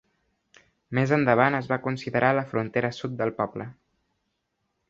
Més 0.99 1.13
endavant 1.17 1.57
es 1.59 1.69
va 1.73 1.79
considerar 1.85 2.33
la 2.39 2.47
frontera 2.55 2.93
sud 3.03 3.17
del 3.21 3.37
poble. 3.43 3.73